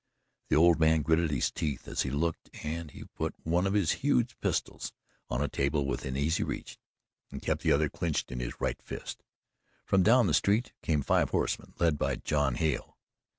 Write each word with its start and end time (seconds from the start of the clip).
The 0.49 0.55
old 0.55 0.79
man 0.79 1.03
gritted 1.03 1.29
his 1.29 1.51
teeth 1.51 1.87
as 1.87 2.01
he 2.01 2.09
looked 2.09 2.49
and 2.63 2.89
he 2.89 3.03
put 3.03 3.35
one 3.43 3.67
of 3.67 3.73
his 3.75 3.91
huge 4.01 4.35
pistols 4.39 4.93
on 5.29 5.43
a 5.43 5.47
table 5.47 5.85
within 5.85 6.17
easy 6.17 6.41
reach 6.43 6.79
and 7.31 7.39
kept 7.39 7.61
the 7.61 7.71
other 7.71 7.87
clenched 7.87 8.31
in 8.31 8.39
his 8.39 8.59
right 8.59 8.81
fist. 8.81 9.21
From 9.85 10.01
down 10.01 10.25
the 10.25 10.33
street 10.33 10.73
came 10.81 11.03
five 11.03 11.29
horsemen, 11.29 11.75
led 11.77 11.99
by 11.99 12.15
John 12.15 12.55
Hale. 12.55 12.97